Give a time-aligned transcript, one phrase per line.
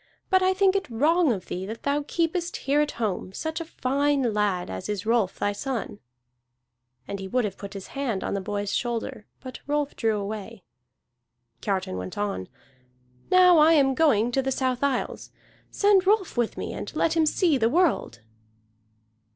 [0.31, 3.65] But I think it wrong of thee that thou keepest here at home such a
[3.65, 5.99] fine lad as is Rolf thy son."
[7.07, 10.63] And he would have put his hand upon the boy's shoulder, but Rolf drew away.
[11.61, 12.49] Kiartan went on:
[13.29, 15.29] "Now I am going to the South Isles.
[15.69, 18.21] Send Rolf with me, and let him see the world."